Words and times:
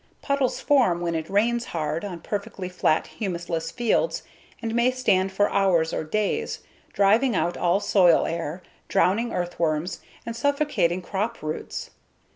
Puddles 0.23 0.59
form 0.59 0.99
when 0.99 1.13
it 1.13 1.29
rains 1.29 1.65
hard 1.65 2.03
on 2.03 2.21
perfectly 2.21 2.67
flat 2.69 3.07
humusless 3.19 3.71
fields 3.71 4.23
and 4.59 4.73
may 4.73 4.89
stand 4.89 5.31
for 5.31 5.47
hours 5.51 5.93
or 5.93 6.03
days, 6.03 6.61
driving 6.91 7.35
out 7.35 7.55
all 7.55 7.79
soil 7.79 8.25
air, 8.25 8.63
drowning 8.87 9.31
earthworms, 9.31 9.99
and 10.25 10.35
suffocating 10.35 11.03
crop 11.03 11.43
roots. 11.43 11.91